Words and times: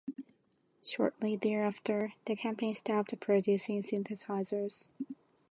Shortly 0.83 1.35
thereafter 1.35 2.13
the 2.25 2.35
company 2.35 2.73
stopped 2.73 3.19
producing 3.19 3.83
synthesizers. 3.83 4.87